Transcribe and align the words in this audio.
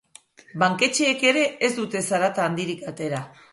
Banketxeek 0.63 1.27
ere 1.33 1.45
ez 1.69 1.71
dute 1.81 2.03
zarata 2.11 2.47
handirik 2.49 2.85
atera. 2.95 3.25